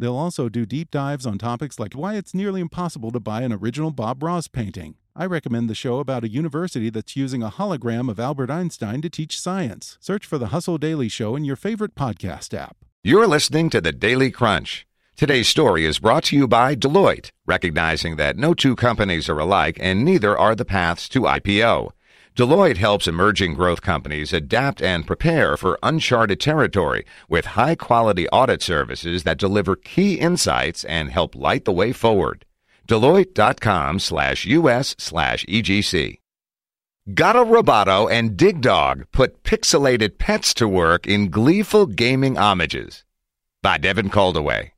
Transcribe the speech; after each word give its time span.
They'll 0.00 0.16
also 0.16 0.48
do 0.48 0.64
deep 0.64 0.90
dives 0.90 1.26
on 1.26 1.36
topics 1.36 1.78
like 1.78 1.92
why 1.92 2.14
it's 2.14 2.32
nearly 2.32 2.62
impossible 2.62 3.10
to 3.10 3.20
buy 3.20 3.42
an 3.42 3.52
original 3.52 3.90
Bob 3.90 4.22
Ross 4.22 4.48
painting. 4.48 4.94
I 5.14 5.26
recommend 5.26 5.68
the 5.68 5.74
show 5.74 5.98
about 5.98 6.24
a 6.24 6.30
university 6.30 6.88
that's 6.88 7.16
using 7.16 7.42
a 7.42 7.50
hologram 7.50 8.08
of 8.10 8.18
Albert 8.18 8.50
Einstein 8.50 9.02
to 9.02 9.10
teach 9.10 9.38
science. 9.38 9.98
Search 10.00 10.24
for 10.24 10.38
the 10.38 10.46
Hustle 10.46 10.78
Daily 10.78 11.10
Show 11.10 11.36
in 11.36 11.44
your 11.44 11.54
favorite 11.54 11.94
podcast 11.94 12.54
app. 12.54 12.78
You're 13.04 13.26
listening 13.26 13.68
to 13.70 13.82
the 13.82 13.92
Daily 13.92 14.30
Crunch. 14.30 14.86
Today's 15.16 15.48
story 15.48 15.84
is 15.84 15.98
brought 15.98 16.24
to 16.24 16.36
you 16.36 16.48
by 16.48 16.74
Deloitte, 16.74 17.28
recognizing 17.44 18.16
that 18.16 18.38
no 18.38 18.54
two 18.54 18.74
companies 18.74 19.28
are 19.28 19.38
alike 19.38 19.76
and 19.82 20.02
neither 20.02 20.38
are 20.38 20.54
the 20.54 20.64
paths 20.64 21.10
to 21.10 21.22
IPO. 21.22 21.90
Deloitte 22.36 22.76
helps 22.76 23.08
emerging 23.08 23.54
growth 23.54 23.82
companies 23.82 24.32
adapt 24.32 24.80
and 24.80 25.06
prepare 25.06 25.56
for 25.56 25.78
uncharted 25.82 26.40
territory 26.40 27.04
with 27.28 27.44
high 27.44 27.74
quality 27.74 28.28
audit 28.28 28.62
services 28.62 29.24
that 29.24 29.38
deliver 29.38 29.74
key 29.74 30.14
insights 30.14 30.84
and 30.84 31.10
help 31.10 31.34
light 31.34 31.64
the 31.64 31.72
way 31.72 31.92
forward. 31.92 32.46
Deloitte.com 32.86 33.98
slash 33.98 34.46
US 34.46 34.94
slash 34.98 35.44
EGC. 35.46 36.18
Gato 37.14 37.44
Roboto 37.44 38.10
and 38.10 38.36
Dig 38.36 38.60
Dog 38.60 39.06
put 39.10 39.42
pixelated 39.42 40.18
pets 40.18 40.54
to 40.54 40.68
work 40.68 41.06
in 41.06 41.30
gleeful 41.30 41.86
gaming 41.86 42.36
homages. 42.36 43.04
By 43.62 43.78
Devin 43.78 44.10
Coldewey. 44.10 44.70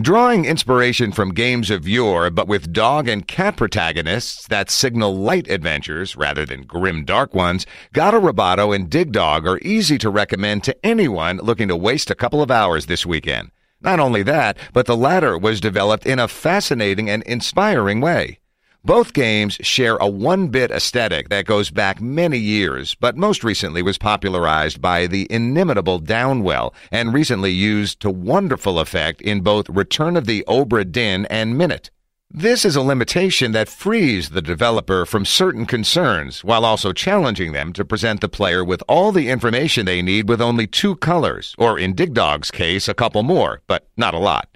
Drawing 0.00 0.46
inspiration 0.46 1.12
from 1.12 1.34
games 1.34 1.68
of 1.68 1.86
yore, 1.86 2.30
but 2.30 2.48
with 2.48 2.72
dog 2.72 3.08
and 3.08 3.28
cat 3.28 3.58
protagonists 3.58 4.46
that 4.46 4.70
signal 4.70 5.14
light 5.14 5.50
adventures 5.50 6.16
rather 6.16 6.46
than 6.46 6.62
grim 6.62 7.04
dark 7.04 7.34
ones, 7.34 7.66
Gato 7.92 8.18
Roboto 8.18 8.74
and 8.74 8.88
Dig 8.88 9.12
Dog 9.12 9.46
are 9.46 9.58
easy 9.58 9.98
to 9.98 10.08
recommend 10.08 10.64
to 10.64 10.76
anyone 10.82 11.36
looking 11.42 11.68
to 11.68 11.76
waste 11.76 12.10
a 12.10 12.14
couple 12.14 12.40
of 12.40 12.50
hours 12.50 12.86
this 12.86 13.04
weekend. 13.04 13.50
Not 13.82 14.00
only 14.00 14.22
that, 14.22 14.56
but 14.72 14.86
the 14.86 14.96
latter 14.96 15.36
was 15.36 15.60
developed 15.60 16.06
in 16.06 16.18
a 16.18 16.26
fascinating 16.26 17.10
and 17.10 17.22
inspiring 17.24 18.00
way. 18.00 18.38
Both 18.84 19.12
games 19.12 19.58
share 19.60 19.96
a 19.98 20.08
one-bit 20.08 20.72
aesthetic 20.72 21.28
that 21.28 21.46
goes 21.46 21.70
back 21.70 22.00
many 22.00 22.38
years, 22.38 22.96
but 22.96 23.16
most 23.16 23.44
recently 23.44 23.80
was 23.80 23.96
popularized 23.96 24.80
by 24.80 25.06
the 25.06 25.28
inimitable 25.30 26.00
Downwell 26.00 26.74
and 26.90 27.14
recently 27.14 27.52
used 27.52 28.00
to 28.00 28.10
wonderful 28.10 28.80
effect 28.80 29.22
in 29.22 29.42
both 29.42 29.68
Return 29.68 30.16
of 30.16 30.26
the 30.26 30.44
Obra 30.48 30.90
Dinn 30.90 31.26
and 31.26 31.56
Minit. 31.56 31.92
This 32.28 32.64
is 32.64 32.74
a 32.74 32.82
limitation 32.82 33.52
that 33.52 33.68
frees 33.68 34.30
the 34.30 34.42
developer 34.42 35.06
from 35.06 35.26
certain 35.26 35.64
concerns 35.64 36.42
while 36.42 36.64
also 36.64 36.92
challenging 36.92 37.52
them 37.52 37.72
to 37.74 37.84
present 37.84 38.20
the 38.20 38.28
player 38.28 38.64
with 38.64 38.82
all 38.88 39.12
the 39.12 39.28
information 39.28 39.86
they 39.86 40.02
need 40.02 40.28
with 40.28 40.40
only 40.40 40.66
two 40.66 40.96
colors, 40.96 41.54
or 41.56 41.78
in 41.78 41.94
Dig 41.94 42.14
Dog's 42.14 42.50
case, 42.50 42.88
a 42.88 42.94
couple 42.94 43.22
more, 43.22 43.60
but 43.68 43.86
not 43.96 44.12
a 44.12 44.18
lot. 44.18 44.51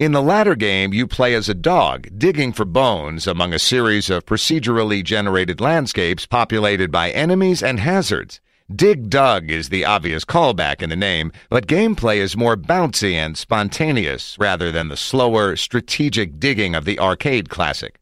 In 0.00 0.12
the 0.12 0.22
latter 0.22 0.54
game, 0.54 0.94
you 0.94 1.06
play 1.06 1.34
as 1.34 1.50
a 1.50 1.54
dog, 1.54 2.08
digging 2.16 2.54
for 2.54 2.64
bones 2.64 3.26
among 3.26 3.52
a 3.52 3.58
series 3.58 4.08
of 4.08 4.24
procedurally 4.24 5.04
generated 5.04 5.60
landscapes 5.60 6.24
populated 6.24 6.90
by 6.90 7.10
enemies 7.10 7.62
and 7.62 7.78
hazards. 7.78 8.40
Dig 8.74 9.10
Dug 9.10 9.50
is 9.50 9.68
the 9.68 9.84
obvious 9.84 10.24
callback 10.24 10.80
in 10.80 10.88
the 10.88 10.96
name, 10.96 11.32
but 11.50 11.66
gameplay 11.66 12.16
is 12.16 12.34
more 12.34 12.56
bouncy 12.56 13.12
and 13.12 13.36
spontaneous 13.36 14.38
rather 14.40 14.72
than 14.72 14.88
the 14.88 14.96
slower, 14.96 15.54
strategic 15.54 16.40
digging 16.40 16.74
of 16.74 16.86
the 16.86 16.98
arcade 16.98 17.50
classic. 17.50 17.99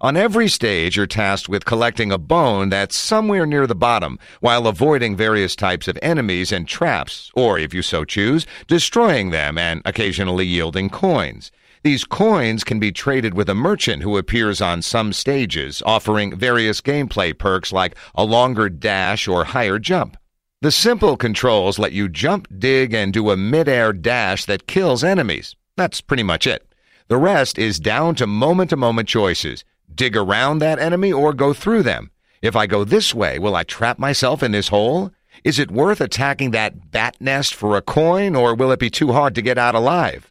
On 0.00 0.16
every 0.16 0.46
stage, 0.46 0.96
you're 0.96 1.08
tasked 1.08 1.48
with 1.48 1.64
collecting 1.64 2.12
a 2.12 2.18
bone 2.18 2.68
that's 2.68 2.96
somewhere 2.96 3.44
near 3.44 3.66
the 3.66 3.74
bottom, 3.74 4.16
while 4.38 4.68
avoiding 4.68 5.16
various 5.16 5.56
types 5.56 5.88
of 5.88 5.98
enemies 6.00 6.52
and 6.52 6.68
traps, 6.68 7.32
or, 7.34 7.58
if 7.58 7.74
you 7.74 7.82
so 7.82 8.04
choose, 8.04 8.46
destroying 8.68 9.30
them 9.30 9.58
and 9.58 9.82
occasionally 9.84 10.46
yielding 10.46 10.88
coins. 10.88 11.50
These 11.82 12.04
coins 12.04 12.62
can 12.62 12.78
be 12.78 12.92
traded 12.92 13.34
with 13.34 13.48
a 13.48 13.56
merchant 13.56 14.04
who 14.04 14.16
appears 14.16 14.60
on 14.60 14.82
some 14.82 15.12
stages, 15.12 15.82
offering 15.84 16.38
various 16.38 16.80
gameplay 16.80 17.36
perks 17.36 17.72
like 17.72 17.96
a 18.14 18.22
longer 18.22 18.68
dash 18.68 19.26
or 19.26 19.42
higher 19.42 19.80
jump. 19.80 20.16
The 20.62 20.70
simple 20.70 21.16
controls 21.16 21.76
let 21.76 21.90
you 21.90 22.08
jump, 22.08 22.46
dig, 22.56 22.94
and 22.94 23.12
do 23.12 23.30
a 23.30 23.36
mid-air 23.36 23.92
dash 23.92 24.44
that 24.44 24.68
kills 24.68 25.02
enemies. 25.02 25.56
That's 25.76 26.00
pretty 26.00 26.22
much 26.22 26.46
it. 26.46 26.72
The 27.08 27.16
rest 27.16 27.58
is 27.58 27.80
down 27.80 28.14
to 28.16 28.28
moment-to-moment 28.28 29.08
choices. 29.08 29.64
Dig 29.98 30.16
around 30.16 30.60
that 30.60 30.78
enemy 30.78 31.12
or 31.12 31.32
go 31.34 31.52
through 31.52 31.82
them. 31.82 32.12
If 32.40 32.54
I 32.54 32.68
go 32.68 32.84
this 32.84 33.12
way, 33.12 33.40
will 33.40 33.56
I 33.56 33.64
trap 33.64 33.98
myself 33.98 34.44
in 34.44 34.52
this 34.52 34.68
hole? 34.68 35.10
Is 35.42 35.58
it 35.58 35.72
worth 35.72 36.00
attacking 36.00 36.52
that 36.52 36.92
bat 36.92 37.16
nest 37.18 37.52
for 37.52 37.76
a 37.76 37.82
coin, 37.82 38.36
or 38.36 38.54
will 38.54 38.70
it 38.70 38.78
be 38.78 38.90
too 38.90 39.10
hard 39.10 39.34
to 39.34 39.42
get 39.42 39.58
out 39.58 39.74
alive? 39.74 40.30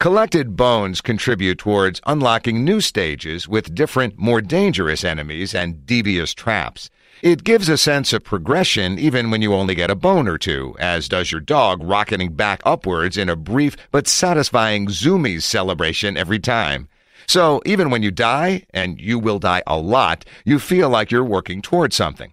Collected 0.00 0.56
bones 0.56 1.02
contribute 1.02 1.58
towards 1.58 2.00
unlocking 2.06 2.64
new 2.64 2.80
stages 2.80 3.46
with 3.46 3.74
different, 3.74 4.18
more 4.18 4.40
dangerous 4.40 5.04
enemies 5.04 5.54
and 5.54 5.84
devious 5.84 6.32
traps. 6.32 6.88
It 7.20 7.44
gives 7.44 7.68
a 7.68 7.76
sense 7.76 8.14
of 8.14 8.24
progression 8.24 8.98
even 8.98 9.30
when 9.30 9.42
you 9.42 9.52
only 9.52 9.74
get 9.74 9.90
a 9.90 9.94
bone 9.94 10.26
or 10.26 10.38
two, 10.38 10.74
as 10.78 11.06
does 11.06 11.30
your 11.30 11.42
dog 11.42 11.82
rocketing 11.82 12.32
back 12.32 12.62
upwards 12.64 13.18
in 13.18 13.28
a 13.28 13.36
brief 13.36 13.76
but 13.90 14.08
satisfying 14.08 14.86
zoomies 14.86 15.42
celebration 15.42 16.16
every 16.16 16.38
time. 16.38 16.88
So 17.26 17.62
even 17.64 17.90
when 17.90 18.02
you 18.02 18.10
die, 18.10 18.64
and 18.74 19.00
you 19.00 19.18
will 19.18 19.38
die 19.38 19.62
a 19.66 19.78
lot, 19.78 20.24
you 20.44 20.58
feel 20.58 20.88
like 20.88 21.10
you're 21.10 21.24
working 21.24 21.62
towards 21.62 21.96
something. 21.96 22.32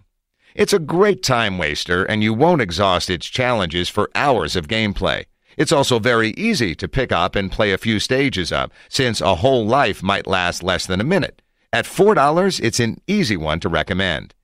It's 0.54 0.72
a 0.72 0.78
great 0.78 1.22
time 1.22 1.58
waster, 1.58 2.04
and 2.04 2.22
you 2.22 2.34
won't 2.34 2.62
exhaust 2.62 3.08
its 3.08 3.26
challenges 3.26 3.88
for 3.88 4.10
hours 4.14 4.56
of 4.56 4.68
gameplay. 4.68 5.26
It's 5.56 5.72
also 5.72 5.98
very 5.98 6.30
easy 6.30 6.74
to 6.76 6.88
pick 6.88 7.12
up 7.12 7.36
and 7.36 7.52
play 7.52 7.72
a 7.72 7.78
few 7.78 8.00
stages 8.00 8.50
of, 8.50 8.70
since 8.88 9.20
a 9.20 9.36
whole 9.36 9.66
life 9.66 10.02
might 10.02 10.26
last 10.26 10.62
less 10.62 10.86
than 10.86 11.00
a 11.00 11.04
minute. 11.04 11.42
At 11.72 11.84
$4, 11.84 12.60
it's 12.62 12.80
an 12.80 13.00
easy 13.06 13.36
one 13.36 13.60
to 13.60 13.68
recommend. 13.68 14.34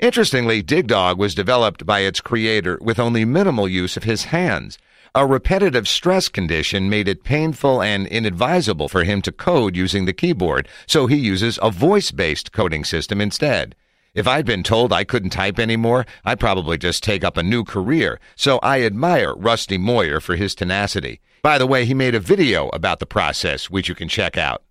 Interestingly, 0.00 0.60
Dig 0.60 0.88
Dog 0.88 1.18
was 1.18 1.34
developed 1.34 1.86
by 1.86 2.00
its 2.00 2.20
creator 2.20 2.78
with 2.80 2.98
only 2.98 3.24
minimal 3.24 3.68
use 3.68 3.96
of 3.96 4.02
his 4.04 4.24
hands. 4.24 4.76
A 5.16 5.24
repetitive 5.24 5.86
stress 5.86 6.28
condition 6.28 6.90
made 6.90 7.06
it 7.06 7.22
painful 7.22 7.80
and 7.80 8.08
inadvisable 8.08 8.88
for 8.88 9.04
him 9.04 9.22
to 9.22 9.30
code 9.30 9.76
using 9.76 10.06
the 10.06 10.12
keyboard, 10.12 10.66
so 10.88 11.06
he 11.06 11.14
uses 11.14 11.56
a 11.62 11.70
voice-based 11.70 12.50
coding 12.50 12.82
system 12.82 13.20
instead. 13.20 13.76
If 14.12 14.26
I'd 14.26 14.44
been 14.44 14.64
told 14.64 14.92
I 14.92 15.04
couldn't 15.04 15.30
type 15.30 15.60
anymore, 15.60 16.04
I'd 16.24 16.40
probably 16.40 16.78
just 16.78 17.04
take 17.04 17.22
up 17.22 17.36
a 17.36 17.44
new 17.44 17.62
career, 17.62 18.18
so 18.34 18.58
I 18.60 18.82
admire 18.82 19.36
Rusty 19.36 19.78
Moyher 19.78 20.18
for 20.18 20.34
his 20.34 20.52
tenacity. 20.52 21.20
By 21.42 21.58
the 21.58 21.66
way, 21.68 21.84
he 21.84 21.94
made 21.94 22.16
a 22.16 22.20
video 22.20 22.68
about 22.70 22.98
the 22.98 23.06
process, 23.06 23.70
which 23.70 23.88
you 23.88 23.94
can 23.94 24.08
check 24.08 24.36
out. 24.36 24.64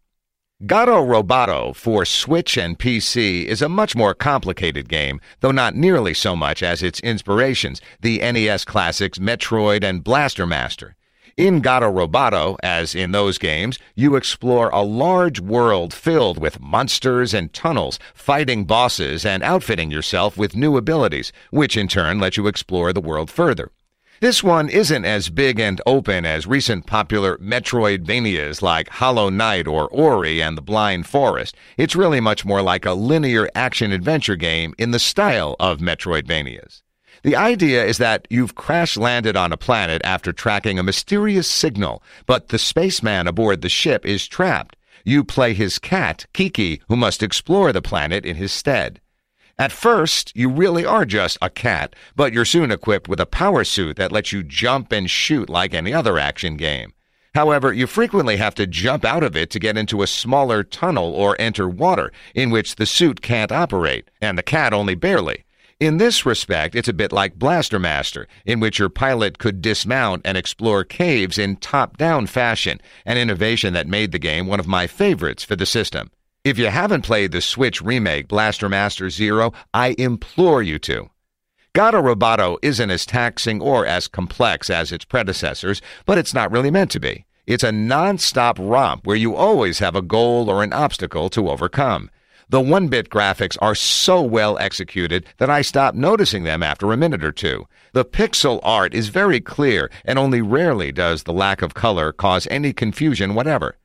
Gato 0.66 1.04
Roboto 1.04 1.76
for 1.76 2.06
Switch 2.06 2.58
and 2.58 2.80
PC 2.80 3.44
is 3.44 3.62
a 3.62 3.68
much 3.68 3.98
more 3.98 4.14
complicated 4.14 4.88
game, 4.88 5.20
though 5.42 5.52
not 5.52 5.76
nearly 5.76 6.14
so 6.14 6.38
much 6.38 6.64
as 6.64 6.82
its 6.82 7.02
inspirations, 7.02 7.82
the 8.00 8.20
NES 8.20 8.64
classics 8.64 9.18
Metroid 9.18 9.84
and 9.84 10.06
Blaster 10.06 10.46
Master. 10.46 10.96
In 11.36 11.60
Gato 11.60 11.92
Roboto, 11.92 12.56
as 12.64 12.96
in 12.96 13.12
those 13.12 13.38
games, 13.38 13.78
you 13.96 14.16
explore 14.16 14.70
a 14.70 14.84
large 14.84 15.42
world 15.42 15.94
filled 15.94 16.38
with 16.38 16.62
monsters 16.62 17.34
and 17.34 17.52
tunnels, 17.52 18.00
fighting 18.14 18.64
bosses 18.64 19.26
and 19.26 19.44
outfitting 19.44 19.92
yourself 19.92 20.38
with 20.38 20.56
new 20.56 20.78
abilities, 20.78 21.34
which 21.52 21.76
in 21.76 21.90
turn 21.90 22.20
let 22.20 22.38
you 22.38 22.48
explore 22.48 22.94
the 22.94 23.02
world 23.02 23.30
further. 23.30 23.70
This 24.24 24.42
one 24.42 24.70
isn't 24.70 25.04
as 25.04 25.28
big 25.28 25.60
and 25.60 25.82
open 25.86 26.26
as 26.26 26.48
recent 26.48 26.86
popular 26.86 27.38
Metroidvanias 27.40 28.62
like 28.62 28.88
Hollow 28.88 29.30
Knight 29.30 29.68
or 29.68 29.90
Ori 29.90 30.42
and 30.42 30.58
the 30.58 30.62
Blind 30.62 31.08
Forest. 31.08 31.58
It's 31.76 31.94
really 31.94 32.22
much 32.22 32.46
more 32.46 32.62
like 32.62 32.86
a 32.86 32.94
linear 32.94 33.50
action 33.54 33.92
adventure 33.92 34.38
game 34.38 34.76
in 34.78 34.92
the 34.92 34.98
style 34.98 35.58
of 35.60 35.80
Metroidvanias. 35.80 36.84
The 37.24 37.36
idea 37.36 37.84
is 37.84 37.98
that 37.98 38.26
you've 38.30 38.56
crash 38.56 38.96
landed 38.96 39.36
on 39.36 39.52
a 39.52 39.58
planet 39.58 40.02
after 40.06 40.32
tracking 40.32 40.80
a 40.80 40.84
mysterious 40.84 41.50
signal, 41.50 42.02
but 42.26 42.48
the 42.48 42.58
spaceman 42.58 43.28
aboard 43.28 43.62
the 43.62 43.68
ship 43.68 44.06
is 44.06 44.26
trapped. 44.26 44.78
You 45.04 45.26
play 45.26 45.54
his 45.54 45.80
cat, 45.80 46.28
Kiki, 46.32 46.82
who 46.88 46.96
must 46.96 47.24
explore 47.24 47.74
the 47.74 47.82
planet 47.82 48.26
in 48.26 48.38
his 48.38 48.54
stead. 48.54 49.02
At 49.64 49.72
first, 49.72 50.36
you 50.36 50.50
really 50.50 50.86
are 50.86 51.06
just 51.06 51.38
a 51.42 51.50
cat, 51.50 51.96
but 52.18 52.34
you're 52.34 52.44
soon 52.44 52.70
equipped 52.70 53.08
with 53.08 53.22
a 53.22 53.26
power 53.26 53.64
suit 53.64 53.96
that 53.96 54.12
lets 54.12 54.34
you 54.34 54.44
jump 54.44 54.92
and 54.92 55.10
shoot 55.10 55.50
like 55.50 55.74
any 55.74 55.94
other 55.94 56.20
action 56.20 56.58
game. 56.58 56.92
However, 57.34 57.72
you 57.72 57.88
frequently 57.88 58.36
have 58.36 58.56
to 58.56 58.68
jump 58.68 59.06
out 59.06 59.24
of 59.24 59.38
it 59.38 59.50
to 59.52 59.60
get 59.60 59.78
into 59.78 60.02
a 60.02 60.08
smaller 60.08 60.66
tunnel 60.66 61.14
or 61.14 61.38
enter 61.40 61.70
water, 61.70 62.12
in 62.36 62.52
which 62.52 62.76
the 62.76 62.86
suit 62.86 63.22
can't 63.22 63.54
operate, 63.54 64.12
and 64.20 64.38
the 64.38 64.44
cat 64.44 64.74
only 64.74 64.96
barely. 64.96 65.46
In 65.80 65.96
this 65.96 66.26
respect, 66.26 66.76
it's 66.76 66.90
a 66.90 67.00
bit 67.02 67.14
like 67.14 67.40
Blaster 67.40 67.80
Master, 67.80 68.28
in 68.46 68.60
which 68.60 68.80
your 68.80 68.90
pilot 68.90 69.38
could 69.38 69.62
dismount 69.62 70.24
and 70.26 70.38
explore 70.38 70.84
caves 70.84 71.38
in 71.38 71.56
top 71.56 71.96
down 71.96 72.28
fashion, 72.28 72.82
an 73.06 73.18
innovation 73.18 73.72
that 73.76 73.88
made 73.88 74.12
the 74.12 74.20
game 74.20 74.46
one 74.46 74.60
of 74.60 74.68
my 74.68 74.88
favorites 74.88 75.46
for 75.46 75.56
the 75.56 75.66
system. 75.66 76.12
If 76.44 76.58
you 76.58 76.68
haven't 76.68 77.04
played 77.04 77.32
the 77.32 77.40
Switch 77.40 77.82
remake 77.82 78.28
Blaster 78.28 78.68
Master 78.68 79.10
Zero, 79.10 79.54
I 79.74 79.96
implore 79.98 80.62
you 80.62 80.78
to. 80.80 81.10
Gato 81.74 82.02
Roboto 82.02 82.58
isn't 82.62 82.92
as 82.92 83.06
taxing 83.06 83.62
or 83.62 83.86
as 83.86 84.10
complex 84.10 84.70
as 84.70 84.92
its 84.92 85.06
predecessors, 85.06 85.82
but 86.06 86.18
it's 86.18 86.34
not 86.34 86.52
really 86.52 86.70
meant 86.70 86.92
to 86.92 87.00
be. 87.00 87.26
It's 87.48 87.64
a 87.64 87.72
non-stop 87.72 88.60
romp 88.60 89.08
where 89.08 89.16
you 89.16 89.38
always 89.38 89.80
have 89.80 89.96
a 89.96 90.02
goal 90.02 90.50
or 90.50 90.64
an 90.64 90.74
obstacle 90.74 91.30
to 91.30 91.50
overcome. 91.50 92.12
The 92.50 92.60
one 92.60 92.90
bit 92.90 93.10
graphics 93.10 93.58
are 93.62 93.74
so 93.74 94.22
well 94.22 94.58
executed 94.58 95.26
that 95.38 95.50
I 95.50 95.62
stopped 95.62 95.96
noticing 95.96 96.44
them 96.44 96.62
after 96.62 96.92
a 96.92 96.98
minute 96.98 97.24
or 97.24 97.32
two. 97.32 97.70
The 97.94 98.04
pixel 98.04 98.60
art 98.64 98.94
is 98.94 99.08
very 99.08 99.40
clear, 99.40 99.90
and 100.04 100.20
only 100.20 100.42
rarely 100.42 100.92
does 100.92 101.24
the 101.24 101.32
lack 101.32 101.62
of 101.62 101.74
color 101.74 102.12
cause 102.12 102.50
any 102.52 102.74
confusion 102.74 103.34
whatever. 103.34 103.78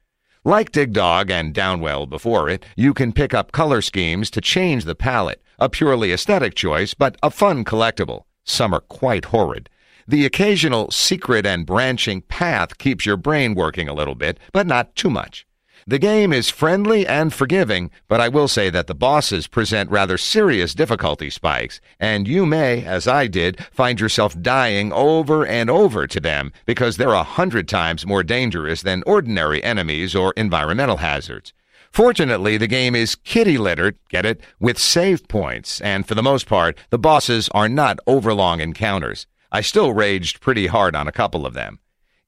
Like 0.44 0.70
Dig 0.70 0.92
Dog 0.92 1.30
and 1.30 1.52
Downwell 1.52 2.08
before 2.08 2.48
it, 2.48 2.64
you 2.76 2.94
can 2.94 3.12
pick 3.12 3.34
up 3.34 3.50
color 3.50 3.82
schemes 3.82 4.30
to 4.30 4.40
change 4.40 4.84
the 4.84 4.94
palette, 4.94 5.42
a 5.58 5.68
purely 5.68 6.12
aesthetic 6.12 6.54
choice, 6.54 6.94
but 6.94 7.16
a 7.22 7.30
fun 7.30 7.64
collectible. 7.64 8.22
Some 8.44 8.72
are 8.72 8.80
quite 8.80 9.26
horrid. 9.26 9.68
The 10.06 10.24
occasional 10.24 10.90
secret 10.90 11.44
and 11.44 11.66
branching 11.66 12.22
path 12.22 12.78
keeps 12.78 13.04
your 13.04 13.16
brain 13.16 13.54
working 13.54 13.88
a 13.88 13.94
little 13.94 14.14
bit, 14.14 14.38
but 14.52 14.66
not 14.66 14.94
too 14.94 15.10
much. 15.10 15.44
The 15.88 15.98
game 15.98 16.34
is 16.34 16.50
friendly 16.50 17.06
and 17.06 17.32
forgiving, 17.32 17.90
but 18.08 18.20
I 18.20 18.28
will 18.28 18.46
say 18.46 18.68
that 18.68 18.88
the 18.88 18.94
bosses 18.94 19.46
present 19.46 19.90
rather 19.90 20.18
serious 20.18 20.74
difficulty 20.74 21.30
spikes, 21.30 21.80
and 21.98 22.28
you 22.28 22.44
may, 22.44 22.84
as 22.84 23.08
I 23.08 23.26
did, 23.26 23.64
find 23.72 23.98
yourself 23.98 24.38
dying 24.38 24.92
over 24.92 25.46
and 25.46 25.70
over 25.70 26.06
to 26.06 26.20
them 26.20 26.52
because 26.66 26.98
they're 26.98 27.14
a 27.14 27.22
hundred 27.22 27.68
times 27.68 28.04
more 28.04 28.22
dangerous 28.22 28.82
than 28.82 29.02
ordinary 29.06 29.64
enemies 29.64 30.14
or 30.14 30.34
environmental 30.36 30.98
hazards. 30.98 31.54
Fortunately, 31.90 32.58
the 32.58 32.66
game 32.66 32.94
is 32.94 33.14
kitty 33.14 33.56
littered, 33.56 33.96
get 34.10 34.26
it, 34.26 34.42
with 34.60 34.78
save 34.78 35.26
points, 35.26 35.80
and 35.80 36.06
for 36.06 36.14
the 36.14 36.22
most 36.22 36.46
part, 36.46 36.76
the 36.90 36.98
bosses 36.98 37.48
are 37.52 37.66
not 37.66 37.98
overlong 38.06 38.60
encounters. 38.60 39.26
I 39.50 39.62
still 39.62 39.94
raged 39.94 40.42
pretty 40.42 40.66
hard 40.66 40.94
on 40.94 41.08
a 41.08 41.12
couple 41.12 41.46
of 41.46 41.54
them. 41.54 41.78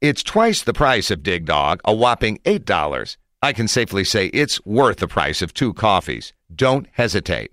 It's 0.01 0.23
twice 0.23 0.63
the 0.63 0.73
price 0.73 1.11
of 1.11 1.23
Dig 1.23 1.45
Dog, 1.45 1.83
a 1.85 1.93
whopping 1.93 2.39
$8. 2.47 3.19
I 3.43 3.55
can 3.55 3.69
safely 3.69 4.05
say 4.05 4.27
it's 4.27 4.65
worth 4.67 4.99
the 4.99 5.09
price 5.09 5.41
of 5.41 5.55
two 5.55 5.73
coffees. 5.73 6.35
Don't 6.55 6.87
hesitate. 6.93 7.53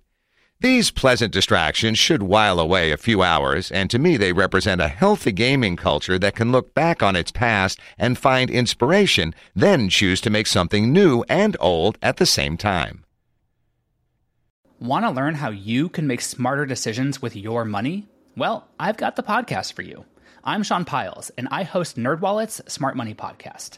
These 0.60 0.92
pleasant 0.92 1.32
distractions 1.32 1.98
should 1.98 2.24
while 2.24 2.60
away 2.60 2.92
a 2.92 2.98
few 2.98 3.22
hours, 3.24 3.72
and 3.72 3.90
to 3.92 4.00
me 4.00 4.18
they 4.18 4.34
represent 4.34 4.82
a 4.82 4.90
healthy 4.90 5.32
gaming 5.32 5.78
culture 5.78 6.20
that 6.20 6.36
can 6.36 6.52
look 6.52 6.74
back 6.74 7.02
on 7.02 7.16
its 7.16 7.32
past 7.32 7.80
and 7.98 8.18
find 8.18 8.50
inspiration, 8.50 9.34
then 9.56 9.88
choose 9.88 10.20
to 10.22 10.30
make 10.30 10.48
something 10.48 10.92
new 10.92 11.24
and 11.30 11.56
old 11.62 11.98
at 12.02 12.18
the 12.18 12.26
same 12.26 12.58
time. 12.58 13.06
Want 14.80 15.06
to 15.06 15.12
learn 15.12 15.36
how 15.36 15.52
you 15.52 15.88
can 15.88 16.06
make 16.06 16.22
smarter 16.22 16.66
decisions 16.66 17.22
with 17.22 17.36
your 17.36 17.64
money? 17.64 18.08
Well, 18.36 18.68
I've 18.78 18.98
got 18.98 19.16
the 19.16 19.24
podcast 19.24 19.72
for 19.72 19.84
you. 19.84 20.04
I'm 20.44 20.64
Sean 20.64 20.84
Pyles, 20.84 21.32
and 21.38 21.48
I 21.50 21.64
host 21.64 21.98
NerdWallet's 21.98 22.62
Smart 22.72 22.98
Money 22.98 23.14
Podcast. 23.14 23.78